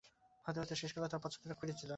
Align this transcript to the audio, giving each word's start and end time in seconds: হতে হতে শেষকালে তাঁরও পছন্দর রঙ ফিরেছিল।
হতে 0.45 0.59
হতে 0.61 0.73
শেষকালে 0.75 1.07
তাঁরও 1.07 1.23
পছন্দর 1.23 1.47
রঙ 1.49 1.57
ফিরেছিল। 1.61 1.89